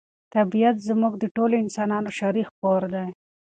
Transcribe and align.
طبیعت 0.33 0.77
زموږ 0.87 1.13
د 1.19 1.25
ټولو 1.35 1.55
انسانانو 1.63 2.09
شریک 2.19 2.49
کور 2.61 2.81
دی. 2.93 3.07